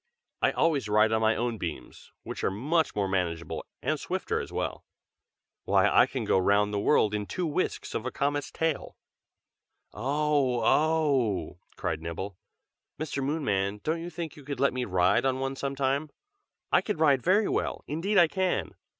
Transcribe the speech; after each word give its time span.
"I 0.41 0.51
always 0.53 0.89
ride 0.89 1.11
on 1.11 1.21
my 1.21 1.35
own 1.35 1.59
beams, 1.59 2.11
which 2.23 2.43
are 2.43 2.49
much 2.49 2.95
more 2.95 3.07
manageable, 3.07 3.63
and 3.83 3.99
swifter 3.99 4.39
as 4.39 4.51
well. 4.51 4.83
Why, 5.65 5.87
I 5.87 6.07
can 6.07 6.25
go 6.25 6.39
round 6.39 6.73
the 6.73 6.79
world 6.79 7.13
in 7.13 7.27
two 7.27 7.45
whisks 7.45 7.93
of 7.93 8.03
a 8.03 8.09
comet's 8.09 8.51
tail." 8.51 8.97
"Oh! 9.93 10.61
oh!" 10.63 11.59
cried 11.75 12.01
Nibble. 12.01 12.35
"Mr. 12.99 13.23
Moonman, 13.23 13.79
don't 13.83 14.01
you 14.01 14.09
think 14.09 14.35
you 14.35 14.43
could 14.43 14.59
let 14.59 14.73
me 14.73 14.85
ride 14.85 15.23
on 15.23 15.39
one 15.39 15.55
some 15.55 15.75
time? 15.75 16.09
I 16.71 16.81
can 16.81 16.97
ride 16.97 17.21
very 17.21 17.47
well, 17.47 17.83
indeed 17.85 18.17
I 18.17 18.27
can! 18.27 18.73